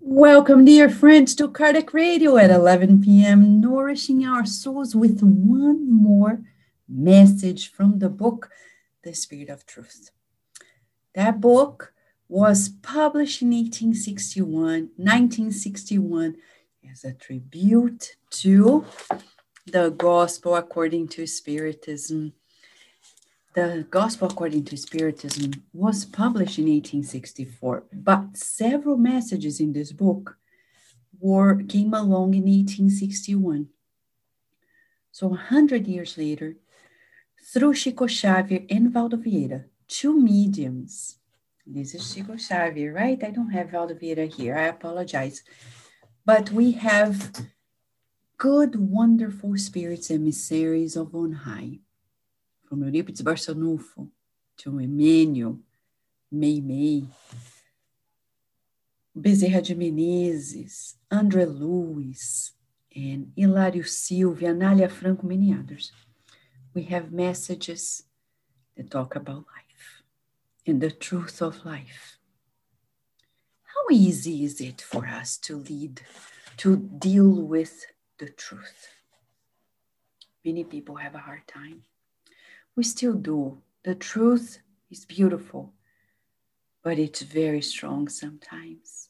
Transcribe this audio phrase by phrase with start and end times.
[0.00, 6.42] Welcome, dear friends, to Kardec Radio at 11 p.m., nourishing our souls with one more
[6.88, 8.48] message from the book,
[9.02, 10.10] The Spirit of Truth.
[11.14, 11.92] That book
[12.28, 16.36] was published in 1861, 1961,
[16.90, 18.84] as a tribute to
[19.66, 22.34] the Gospel according to Spiritism.
[23.54, 30.36] The Gospel according to Spiritism was published in 1864, but several messages in this book
[31.18, 33.68] were came along in 1861.
[35.10, 36.56] So 100 years later,
[37.42, 41.16] through Chico Xavier and Valdo Vieira, two mediums.
[41.66, 43.22] This is Chico Xavier, right?
[43.24, 44.56] I don't have Valdo Vieira here.
[44.56, 45.42] I apologize.
[46.24, 47.32] But we have
[48.36, 51.78] good, wonderful spirits emissaries of on high
[52.68, 54.08] from Eurípedes Barsanulfo
[54.58, 55.58] to Emmanuel,
[56.32, 57.06] Meimei,
[59.16, 62.52] Bezerra de Menezes, André Luiz,
[62.94, 65.92] and Hilário Silva, Anália Franco, many others.
[66.74, 68.04] We have messages
[68.76, 70.02] that talk about life
[70.66, 72.18] and the truth of life.
[73.62, 76.02] How easy is it for us to lead,
[76.58, 77.86] to deal with
[78.18, 78.88] the truth?
[80.44, 81.82] Many people have a hard time
[82.76, 83.58] we still do.
[83.84, 84.58] The truth
[84.90, 85.72] is beautiful,
[86.82, 89.08] but it's very strong sometimes.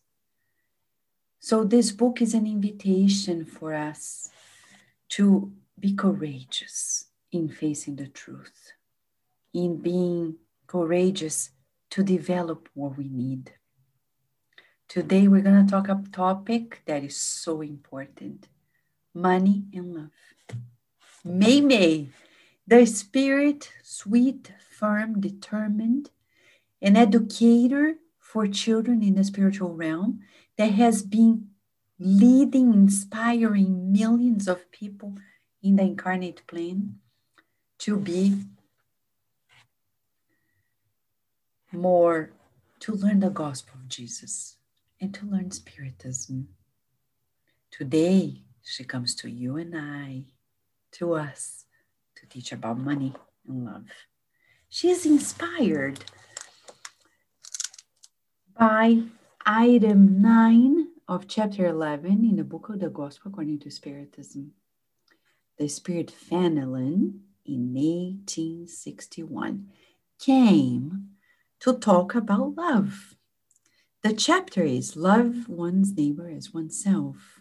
[1.40, 4.30] So, this book is an invitation for us
[5.10, 8.72] to be courageous in facing the truth,
[9.54, 11.50] in being courageous
[11.90, 13.52] to develop what we need.
[14.88, 18.48] Today, we're going to talk a topic that is so important
[19.14, 20.10] money and love.
[21.26, 22.08] Meimei
[22.68, 26.10] the spirit, sweet, firm, determined,
[26.82, 30.20] an educator for children in the spiritual realm
[30.58, 31.48] that has been
[31.98, 35.14] leading, inspiring millions of people
[35.62, 36.96] in the incarnate plane
[37.78, 38.36] to be
[41.72, 42.30] more,
[42.80, 44.56] to learn the gospel of Jesus
[45.00, 46.48] and to learn Spiritism.
[47.70, 50.24] Today, she comes to you and I,
[50.92, 51.64] to us
[52.20, 53.14] to teach about money
[53.46, 53.84] and love.
[54.68, 56.04] She is inspired
[58.58, 59.02] by
[59.46, 64.52] item 9 of chapter 11 in the book of the Gospel according to Spiritism.
[65.58, 69.68] The Spirit Fenelon in 1861
[70.18, 71.08] came
[71.60, 73.16] to talk about love.
[74.02, 77.40] The chapter is Love One's Neighbor as Oneself.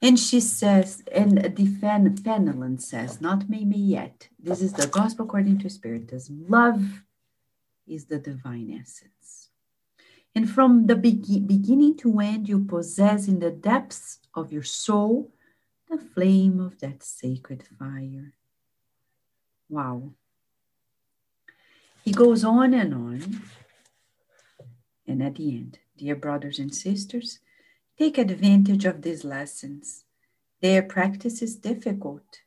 [0.00, 4.28] And she says, and the Fen, Fenelon says, not maybe yet.
[4.38, 6.46] This is the gospel according to Spiritism.
[6.48, 7.02] Love
[7.86, 9.50] is the divine essence.
[10.36, 15.32] And from the be- beginning to end, you possess in the depths of your soul
[15.90, 18.34] the flame of that sacred fire.
[19.68, 20.12] Wow.
[22.04, 23.42] He goes on and on.
[25.08, 27.40] And at the end, dear brothers and sisters,
[27.98, 30.04] Take advantage of these lessons.
[30.60, 32.42] Their practice is difficult,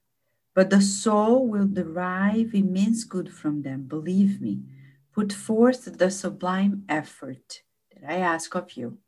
[0.53, 3.83] but the soul will derive immense good from them.
[3.83, 4.61] Believe me,
[5.13, 8.99] put forth the sublime effort that I ask of you.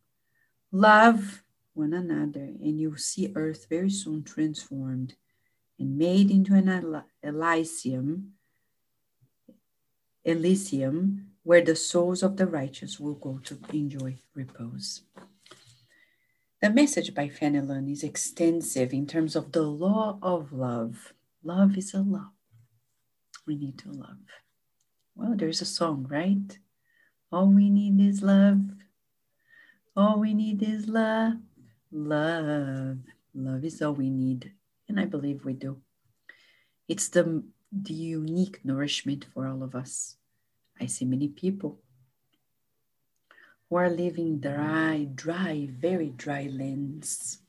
[0.69, 1.43] Love
[1.73, 5.15] one another, and you'll see earth very soon transformed
[5.79, 8.33] and made into an Elysium,
[10.25, 15.03] Elysium, where the souls of the righteous will go to enjoy repose.
[16.63, 21.11] The message by Fenelon is extensive in terms of the law of love.
[21.43, 22.31] Love is a law.
[23.45, 24.23] We need to love.
[25.13, 26.57] Well, there's a song, right?
[27.33, 28.61] All we need is love.
[29.97, 31.33] All we need is love.
[31.91, 32.99] Love.
[33.35, 34.53] Love is all we need.
[34.87, 35.81] And I believe we do.
[36.87, 37.43] It's the,
[37.73, 40.15] the unique nourishment for all of us.
[40.79, 41.82] I see many people
[43.73, 47.39] who are living dry, dry, very dry lands.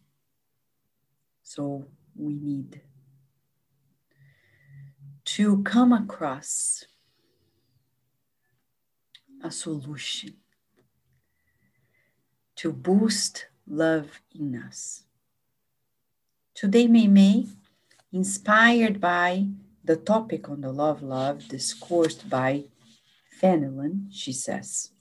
[1.42, 1.84] So
[2.16, 2.80] we need
[5.26, 6.86] to come across
[9.42, 10.36] a solution
[12.56, 15.02] to boost love in us.
[16.54, 17.50] Today, Meimei,
[18.14, 19.48] inspired by
[19.84, 22.64] the topic on the love love discoursed by
[23.42, 24.93] Fenelon, she says,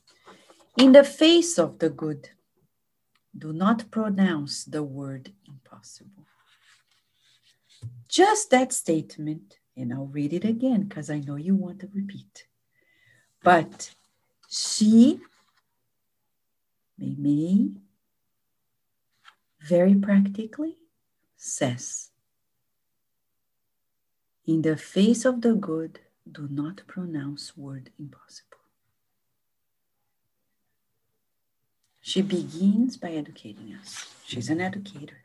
[0.78, 2.30] in the face of the good,
[3.38, 6.26] do not pronounce the word impossible.
[8.08, 12.46] Just that statement, and I'll read it again because I know you want to repeat.
[13.44, 13.94] But
[14.50, 15.20] she,
[16.98, 17.72] Mei
[19.62, 20.78] very practically
[21.38, 22.12] says,
[24.46, 26.00] In the face of the good,
[26.30, 28.53] do not pronounce word impossible.
[32.06, 34.14] She begins by educating us.
[34.26, 35.22] She's an educator.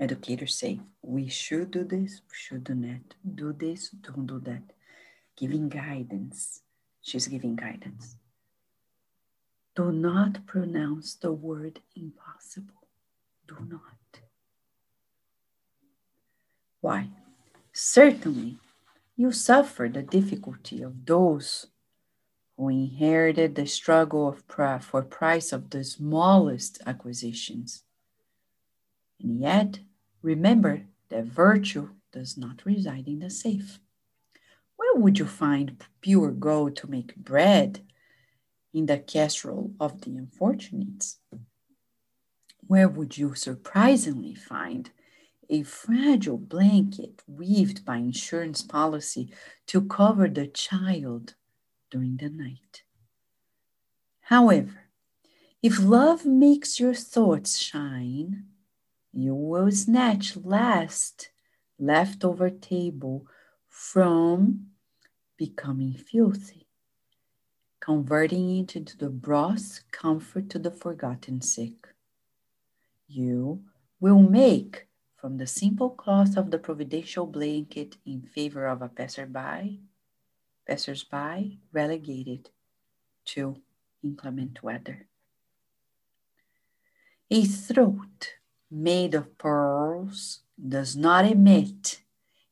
[0.00, 4.62] Educators say, we should do this, we should do that, do this, don't do that.
[5.36, 6.62] Giving guidance.
[7.00, 8.16] She's giving guidance.
[9.76, 12.88] Do not pronounce the word impossible.
[13.46, 14.20] Do not.
[16.80, 17.06] Why?
[17.72, 18.58] Certainly,
[19.16, 21.68] you suffer the difficulty of those
[22.56, 24.46] who inherited the struggle of
[24.84, 27.84] for price of the smallest acquisitions.
[29.20, 29.80] And yet,
[30.22, 33.78] remember that virtue does not reside in the safe.
[34.76, 37.80] Where would you find pure gold to make bread?
[38.74, 41.18] In the casserole of the unfortunates.
[42.66, 44.90] Where would you surprisingly find
[45.50, 49.30] a fragile blanket weaved by insurance policy
[49.66, 51.34] to cover the child
[51.92, 52.82] during the night.
[54.22, 54.88] However,
[55.62, 58.46] if love makes your thoughts shine,
[59.12, 61.28] you will snatch last
[61.78, 63.26] leftover table
[63.68, 64.68] from
[65.36, 66.66] becoming filthy,
[67.78, 71.88] converting it into the broth comfort to the forgotten sick.
[73.06, 73.64] You
[74.00, 79.82] will make from the simple cloth of the providential blanket in favor of a passerby
[80.72, 82.48] passers-by relegated
[83.26, 83.60] to
[84.02, 85.06] inclement weather.
[87.30, 88.36] A throat
[88.70, 92.00] made of pearls does not emit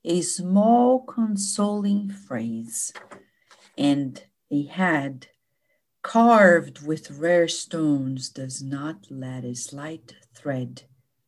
[0.04, 2.92] a small consoling phrase,
[3.78, 5.28] and a head
[6.02, 10.82] carved with rare stones does not let a slight thread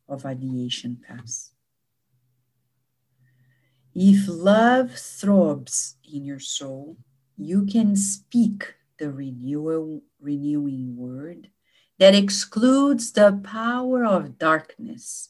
[0.07, 1.52] of ideation pass.
[3.95, 6.97] If love throbs in your soul,
[7.37, 11.51] you can speak the renewal, renewing word
[11.99, 15.29] that excludes the power of darkness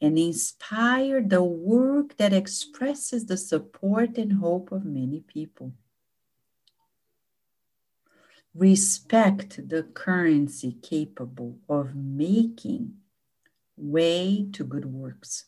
[0.00, 5.72] and inspire the work that expresses the support and hope of many people.
[8.54, 12.98] Respect the currency capable of making
[13.76, 15.46] way to good works,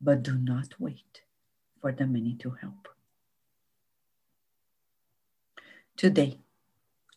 [0.00, 1.23] but do not wait
[1.84, 2.88] for the many to help.
[5.98, 6.38] Today,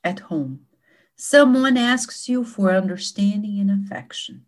[0.03, 0.65] at home,
[1.15, 4.43] someone asks you for understanding and affection.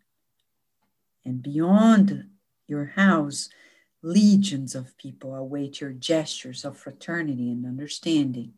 [1.24, 2.26] And beyond
[2.68, 3.48] your house,
[4.02, 8.56] legions of people await your gestures of fraternity and understanding.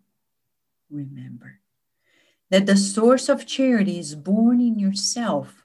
[0.89, 1.59] Remember
[2.49, 5.63] that the source of charity is born in yourself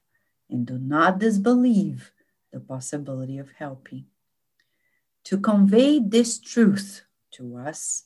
[0.50, 2.12] and do not disbelieve
[2.52, 4.04] the possibility of helping.
[5.26, 7.02] To convey this truth
[7.32, 8.04] to us,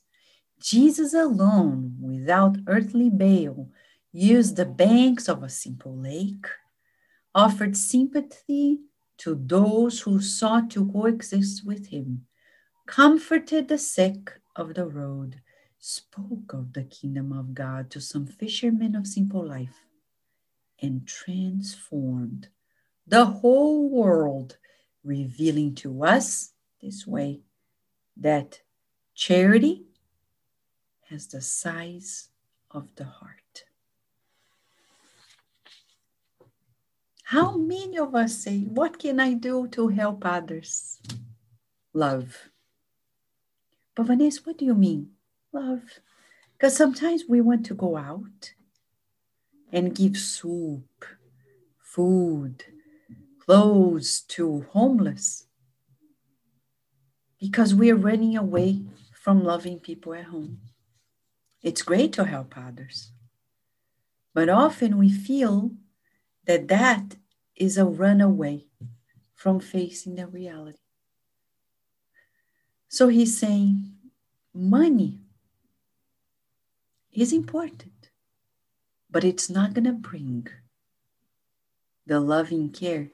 [0.58, 3.69] Jesus alone, without earthly bail,
[4.11, 6.46] used the banks of a simple lake,
[7.34, 8.78] offered sympathy
[9.19, 12.25] to those who sought to coexist with him,
[12.87, 15.43] comforted the sick of the road,
[15.78, 19.84] spoke of the kingdom of God to some fishermen of simple life,
[20.81, 22.49] and transformed
[23.06, 24.56] the whole world,
[25.04, 27.40] revealing to us this way
[28.16, 28.60] that
[29.14, 29.84] charity
[31.08, 32.28] has the size
[32.70, 33.64] of the heart.
[37.25, 41.00] How many of us say, What can I do to help others?
[41.92, 42.50] Love.
[43.94, 45.10] But Vanessa, what do you mean?
[45.52, 45.82] Love.
[46.52, 48.52] Because sometimes we want to go out
[49.72, 51.04] and give soup,
[51.78, 52.64] food,
[53.38, 55.46] clothes to homeless
[57.40, 58.82] because we are running away
[59.12, 60.59] from loving people at home.
[61.62, 63.12] It's great to help others,
[64.35, 65.73] but often we feel
[66.47, 67.16] that that
[67.56, 68.66] is a runaway
[69.35, 70.78] from facing the reality.
[72.88, 73.92] So he's saying
[74.52, 75.18] money
[77.12, 78.11] is important,
[79.11, 80.49] but it's not going to bring
[82.06, 83.11] the loving care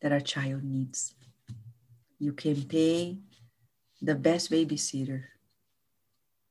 [0.00, 1.14] that a child needs.
[2.24, 3.18] You can pay
[4.00, 5.24] the best babysitter,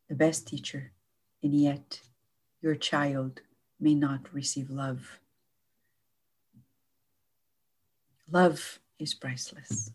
[0.07, 0.91] the best teacher,
[1.41, 1.99] and yet
[2.61, 3.41] your child
[3.79, 5.19] may not receive love.
[8.29, 9.89] Love is priceless.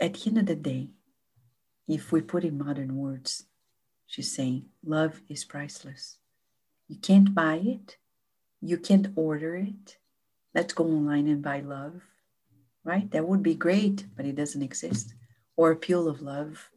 [0.00, 0.88] At the end of the day,
[1.86, 3.44] if we put in modern words,
[4.08, 6.18] she's saying love is priceless.
[6.88, 7.98] You can't buy it,
[8.60, 9.98] you can't order it.
[10.52, 12.02] Let's go online and buy love,
[12.84, 13.10] right?
[13.10, 15.14] That would be great, but it doesn't exist.
[15.56, 16.70] Or a pill of love.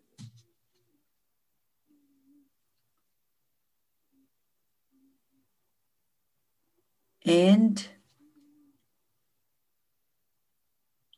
[7.25, 7.87] And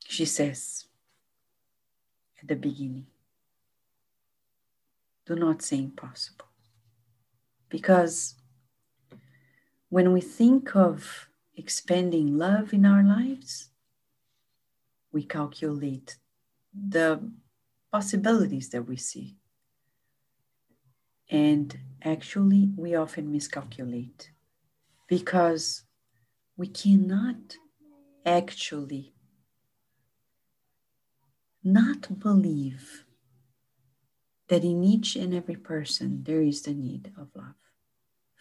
[0.07, 0.85] she says
[2.41, 3.07] at the beginning,
[5.25, 6.45] do not say impossible.
[7.69, 8.35] Because
[9.89, 11.27] when we think of
[11.57, 13.69] expanding love in our lives,
[15.11, 16.17] we calculate
[16.73, 17.31] the
[17.91, 19.35] possibilities that we see.
[21.29, 24.31] And actually, we often miscalculate
[25.07, 25.83] because
[26.55, 27.57] we cannot
[28.25, 29.13] actually
[31.63, 33.05] not believe
[34.47, 37.55] that in each and every person there is the need of love.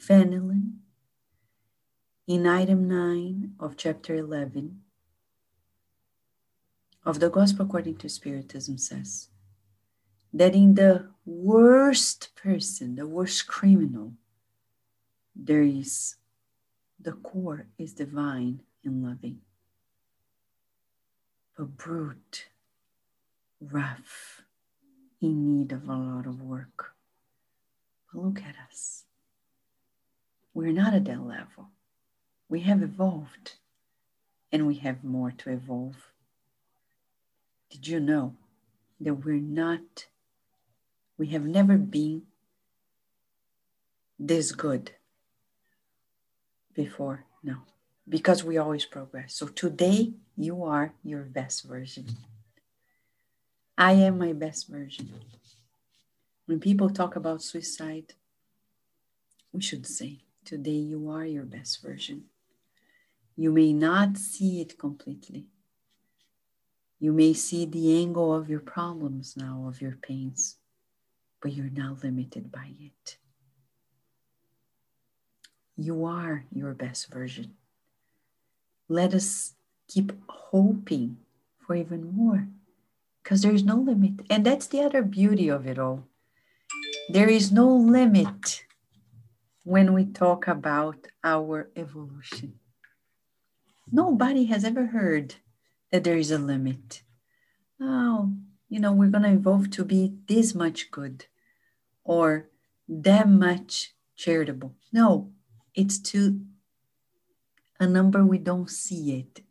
[0.00, 0.78] Fenelon,
[2.28, 4.82] in item 9 of chapter 11
[7.06, 9.28] of the Gospel according to Spiritism, says
[10.34, 14.12] that in the worst person, the worst criminal,
[15.34, 16.16] there is
[16.98, 19.38] the core is divine and loving.
[21.56, 22.48] But brute,
[23.60, 24.42] rough,
[25.20, 26.94] in need of a lot of work.
[28.12, 29.04] But look at us.
[30.52, 31.68] We're not at that level.
[32.48, 33.52] We have evolved
[34.50, 36.12] and we have more to evolve.
[37.70, 38.34] Did you know
[39.00, 40.06] that we're not,
[41.18, 42.22] we have never been
[44.18, 44.92] this good
[46.74, 47.24] before?
[47.42, 47.56] No,
[48.08, 49.34] because we always progress.
[49.34, 52.06] So today, you are your best version.
[53.78, 55.10] I am my best version.
[56.46, 58.14] When people talk about suicide,
[59.52, 62.26] we should say, Today you are your best version.
[63.36, 65.46] You may not see it completely.
[66.98, 70.56] You may see the angle of your problems now, of your pains,
[71.42, 73.18] but you're not limited by it.
[75.76, 77.54] You are your best version.
[78.88, 79.54] Let us
[79.88, 81.18] keep hoping
[81.66, 82.48] for even more
[83.22, 84.24] because there is no limit.
[84.30, 86.04] And that's the other beauty of it all.
[87.10, 88.64] There is no limit
[89.64, 92.54] when we talk about our evolution.
[93.92, 95.34] Nobody has ever heard
[95.90, 97.02] that there is a limit.
[97.80, 98.32] Oh,
[98.68, 101.26] you know, we're going to evolve to be this much good
[102.04, 102.48] or
[102.88, 104.74] that much charitable.
[104.92, 105.30] No,
[105.74, 106.40] it's to
[107.78, 109.42] a number we don't see it.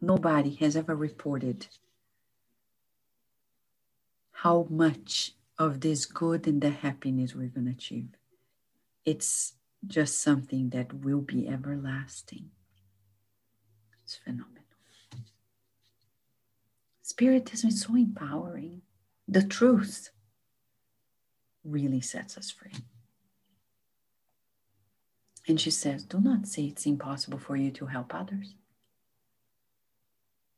[0.00, 1.68] Nobody has ever reported
[4.32, 8.08] how much of this good and the happiness we're going to achieve.
[9.04, 9.54] It's
[9.86, 12.50] just something that will be everlasting.
[14.02, 14.53] It's phenomenal.
[17.14, 18.82] Spiritism is so empowering.
[19.28, 20.10] The truth
[21.62, 22.72] really sets us free.
[25.46, 28.56] And she says, Do not say it's impossible for you to help others.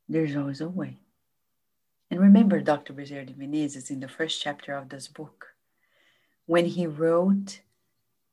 [0.09, 0.97] There's always a way.
[2.11, 2.95] And remember Dr.
[2.95, 5.49] Bezerra de Menezes in the first chapter of this book,
[6.47, 7.61] when he wrote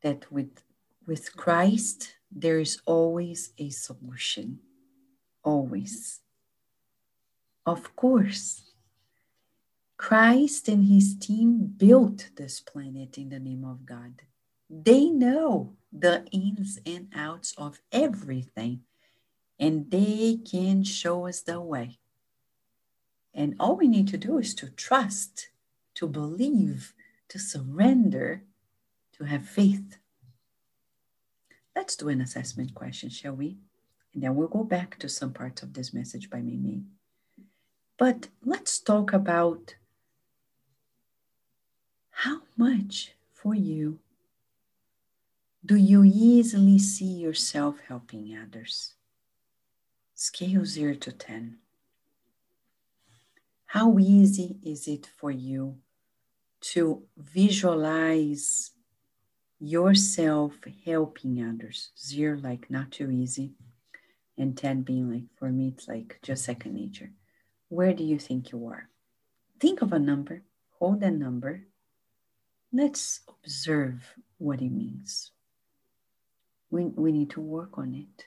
[0.01, 0.63] that with,
[1.05, 4.59] with Christ, there is always a solution.
[5.43, 6.21] Always.
[7.65, 8.73] Of course,
[9.97, 14.21] Christ and his team built this planet in the name of God.
[14.69, 18.81] They know the ins and outs of everything,
[19.59, 21.99] and they can show us the way.
[23.33, 25.49] And all we need to do is to trust,
[25.95, 26.93] to believe,
[27.29, 28.43] to surrender,
[29.13, 29.97] to have faith.
[31.75, 33.57] Let's do an assessment question, shall we?
[34.13, 36.83] And then we'll go back to some parts of this message by Mimi.
[38.03, 39.75] But let's talk about
[42.09, 43.99] how much for you
[45.65, 48.95] do you easily see yourself helping others?
[50.15, 51.59] Scale 0 to 10.
[53.67, 55.77] How easy is it for you
[56.73, 58.71] to visualize
[59.61, 60.55] yourself
[60.85, 61.91] helping others?
[61.97, 63.53] Zero, like not too easy,
[64.37, 67.11] and 10 being like, for me, it's like just second nature.
[67.69, 68.89] Where do you think you are?
[69.59, 70.43] Think of a number,
[70.79, 71.65] hold that number.
[72.71, 75.31] Let's observe what it means.
[76.69, 78.25] We, we need to work on it.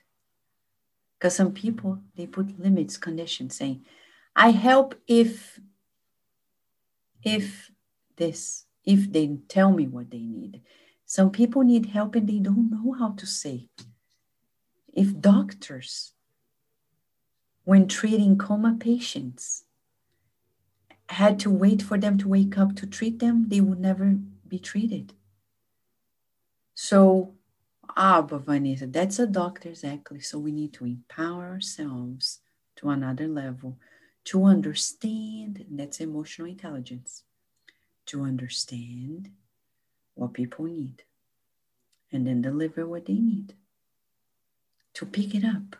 [1.17, 3.85] Because some people, they put limits, conditions, saying,
[4.35, 5.59] I help if
[7.23, 7.71] if
[8.15, 10.61] this, if they tell me what they need.
[11.05, 13.69] Some people need help and they don't know how to say.
[14.93, 16.13] If doctors,
[17.67, 19.65] when treating coma patients,
[21.09, 24.15] had to wait for them to wake up to treat them, they would never
[24.47, 25.11] be treated.
[26.75, 27.33] So,
[27.97, 30.21] ah, but Vanessa, that's a doctor exactly.
[30.21, 32.39] So we need to empower ourselves
[32.77, 33.77] to another level
[34.23, 37.23] to understand that's emotional intelligence
[38.05, 39.29] to understand
[40.15, 41.03] what people need
[42.13, 43.55] and then deliver what they need
[44.93, 45.75] to pick it up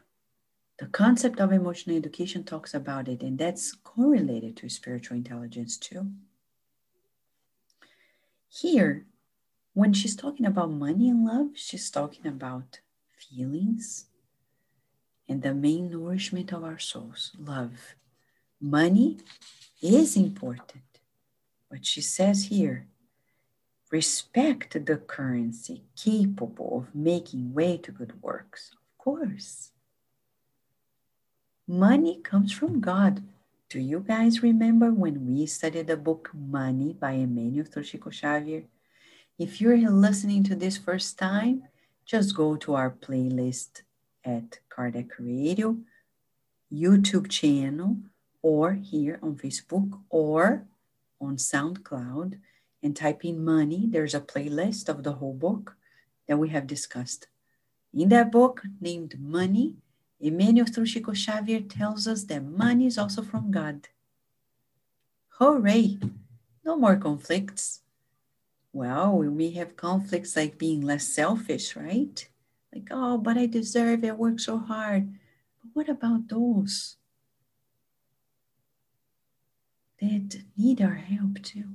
[0.79, 6.11] the concept of emotional education talks about it and that's correlated to spiritual intelligence too
[8.49, 9.05] here
[9.73, 12.79] when she's talking about money and love she's talking about
[13.17, 14.05] feelings
[15.29, 17.95] and the main nourishment of our souls love
[18.59, 19.19] Money
[19.83, 20.99] is important,
[21.69, 22.87] but she says here
[23.91, 28.71] respect the currency capable of making way to good works.
[28.73, 29.71] Of course.
[31.69, 33.21] Money comes from God.
[33.67, 38.63] Do you guys remember when we studied the book Money by Emmanuel Chico Xavier?
[39.37, 41.63] If you're listening to this first time,
[42.05, 43.81] just go to our playlist
[44.23, 45.75] at Kardec Radio
[46.71, 47.97] YouTube channel
[48.41, 50.63] or here on Facebook or
[51.19, 52.39] on SoundCloud
[52.81, 53.87] and type in money.
[53.89, 55.75] There's a playlist of the whole book
[56.29, 57.27] that we have discussed.
[57.93, 59.75] In that book named Money,
[60.19, 63.87] Emmanuel Chico Xavier tells us that money is also from God.
[65.39, 65.99] Hooray!
[66.65, 67.81] No more conflicts.
[68.73, 72.27] Well, we have conflicts like being less selfish, right?
[72.73, 75.13] Like, oh, but I deserve it, I work so hard.
[75.61, 76.97] But what about those
[79.99, 81.65] that need our help too.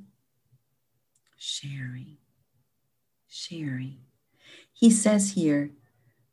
[1.36, 2.18] Sharing,
[3.28, 3.98] sharing.
[4.72, 5.70] He says here,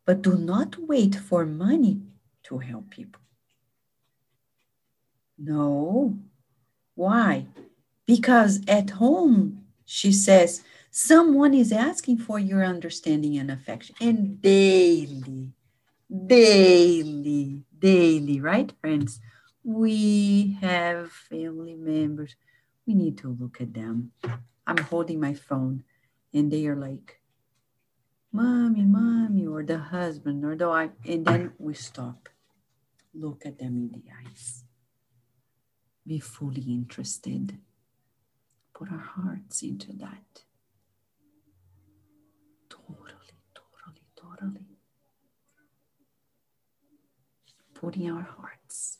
[0.10, 2.01] but do not wait for money
[2.42, 3.22] to help people.
[5.38, 6.17] No.
[6.95, 7.45] Why?
[8.08, 13.93] Because at home, she says, someone is asking for your understanding and affection.
[14.02, 15.54] And daily,
[16.26, 19.19] daily, daily, right, friends?
[19.63, 22.36] we have family members.
[22.88, 24.12] We need to look at them.
[24.65, 25.84] I'm holding my phone
[26.34, 27.18] and they are like,
[28.32, 30.92] Mommy, Mommy, or the husband, or the wife.
[31.06, 32.30] And then we stop.
[33.13, 34.63] Look at them in the eyes.
[36.06, 37.58] Be fully interested.
[38.74, 40.44] Put our hearts into that.
[42.70, 44.65] Totally, totally, totally.
[47.74, 49.00] Putting our hearts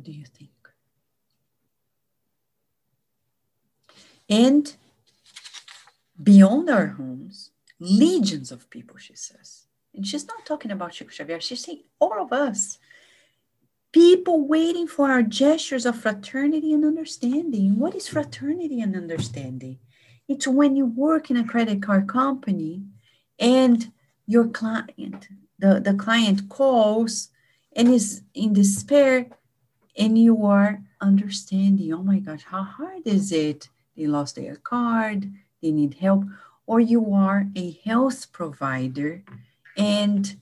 [0.00, 0.50] what do you think?
[4.30, 4.74] And
[6.22, 7.49] beyond our homes,
[7.80, 9.66] legions of people, she says.
[9.94, 12.78] And she's not talking about Chico Xavier, she's saying all of us.
[13.92, 17.76] People waiting for our gestures of fraternity and understanding.
[17.76, 19.80] What is fraternity and understanding?
[20.28, 22.84] It's when you work in a credit card company
[23.36, 23.90] and
[24.26, 25.26] your client,
[25.58, 27.30] the, the client calls
[27.74, 29.26] and is in despair
[29.98, 33.68] and you are understanding, oh my gosh, how hard is it?
[33.96, 36.24] They lost their card, they need help,
[36.70, 39.24] or you are a health provider
[39.76, 40.36] and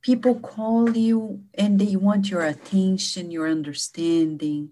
[0.00, 4.70] people call you and they want your attention, your understanding,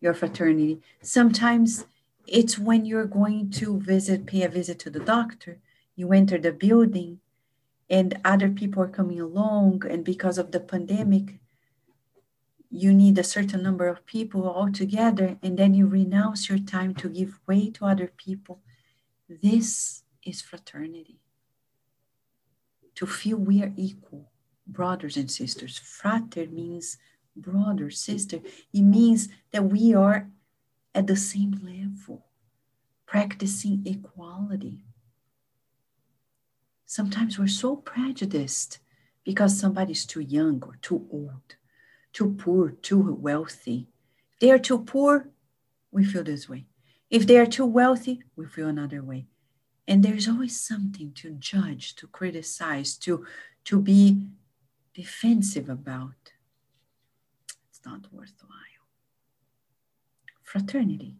[0.00, 0.80] your fraternity.
[1.02, 1.84] Sometimes
[2.26, 5.58] it's when you're going to visit, pay a visit to the doctor,
[5.94, 7.20] you enter the building
[7.90, 11.38] and other people are coming along, and because of the pandemic,
[12.70, 16.94] you need a certain number of people all together, and then you renounce your time
[16.94, 18.62] to give way to other people.
[19.42, 21.20] This is fraternity.
[22.96, 24.30] To feel we are equal,
[24.66, 25.78] brothers and sisters.
[25.78, 26.98] Frater means
[27.34, 28.40] brother, sister.
[28.72, 30.28] It means that we are
[30.94, 32.26] at the same level,
[33.06, 34.84] practicing equality.
[36.84, 38.78] Sometimes we're so prejudiced
[39.24, 41.56] because somebody's too young or too old
[42.12, 43.88] too poor, too wealthy.
[44.40, 45.28] They are too poor,
[45.90, 46.66] we feel this way.
[47.12, 49.26] If they are too wealthy, we feel another way.
[49.86, 53.26] And there's always something to judge, to criticize, to,
[53.64, 54.28] to be
[54.94, 56.32] defensive about.
[57.68, 58.86] It's not worthwhile.
[60.42, 61.16] Fraternity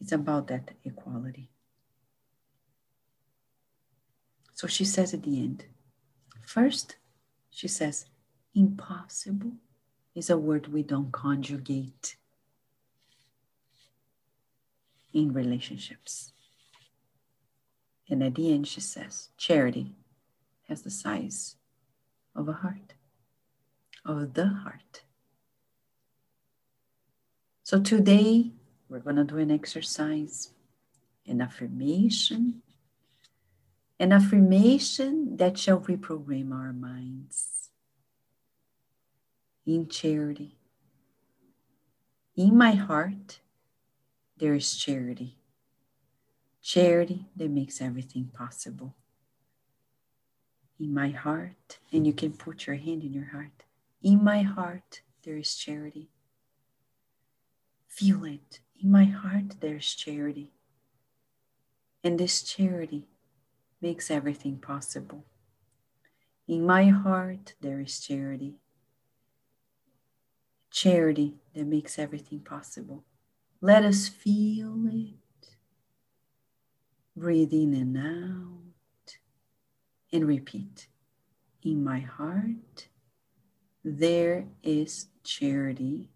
[0.00, 1.50] is about that equality.
[4.54, 5.64] So she says at the end,
[6.46, 6.94] first,
[7.50, 8.06] she says,
[8.54, 9.54] impossible
[10.14, 12.14] is a word we don't conjugate
[15.12, 16.32] in relationships.
[18.08, 19.92] And at the end, she says, charity
[20.68, 21.56] has the size
[22.34, 22.94] of a heart,
[24.04, 25.02] of the heart.
[27.62, 28.52] So today
[28.88, 30.50] we're going to do an exercise,
[31.26, 32.62] an affirmation,
[34.00, 37.68] an affirmation that shall reprogram our minds
[39.66, 40.56] in charity.
[42.36, 43.40] In my heart,
[44.38, 45.36] there is charity.
[46.62, 48.94] Charity that makes everything possible.
[50.78, 53.64] In my heart, and you can put your hand in your heart.
[54.02, 56.08] In my heart, there is charity.
[57.88, 58.60] Feel it.
[58.80, 60.52] In my heart, there's charity.
[62.04, 63.08] And this charity
[63.80, 65.24] makes everything possible.
[66.46, 68.54] In my heart, there is charity.
[70.70, 73.04] Charity that makes everything possible.
[73.60, 75.14] Let us feel it.
[77.16, 79.16] Breathe in and out
[80.12, 80.88] and repeat.
[81.62, 82.88] In my heart,
[83.84, 86.08] there is charity,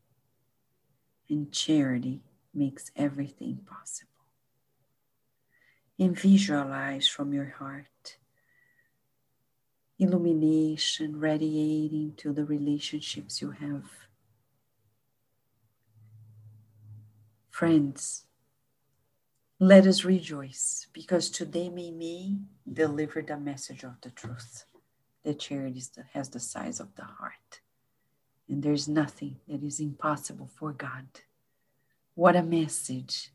[1.28, 2.22] and charity
[2.54, 4.10] makes everything possible.
[5.98, 8.18] And visualize from your heart
[9.98, 14.01] illumination radiating to the relationships you have.
[17.52, 18.24] Friends,
[19.60, 22.38] let us rejoice because today Mimi
[22.72, 24.64] delivered a message of the truth.
[25.22, 25.82] The charity
[26.14, 27.60] has the size of the heart,
[28.48, 31.06] and there's nothing that is impossible for God.
[32.14, 33.32] What a message!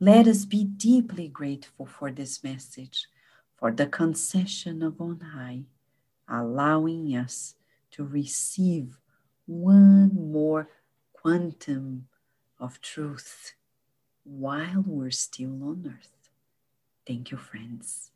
[0.00, 3.06] Let us be deeply grateful for this message,
[3.56, 5.62] for the concession of on high,
[6.28, 7.54] allowing us
[7.92, 8.98] to receive
[9.46, 10.68] one more
[11.12, 12.08] quantum
[12.58, 13.54] of truth
[14.24, 16.30] while we're still on earth.
[17.06, 18.10] Thank you, friends.